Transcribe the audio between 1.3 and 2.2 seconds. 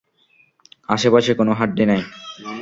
কোন হাড্ডি নাই।